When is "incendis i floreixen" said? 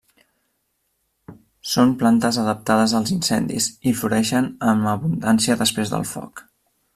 3.17-4.49